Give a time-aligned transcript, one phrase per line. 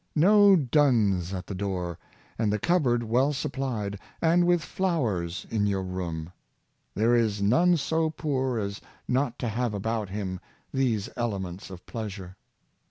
[0.15, 1.99] —no duns at the door,
[2.35, 5.45] and the cupboard 3 S4 The Beaidy of A rt, well supplied, and with flowers
[5.51, 6.31] in your room!
[6.95, 10.39] There is none so poor as not to have about him
[10.73, 12.35] these elernents of pleasure.